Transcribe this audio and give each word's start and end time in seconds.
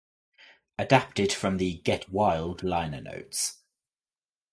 Adapted 0.79 1.31
from 1.31 1.57
the 1.57 1.75
"Get 1.77 2.09
Wild" 2.09 2.63
liner 2.63 3.01
notes. 3.01 3.59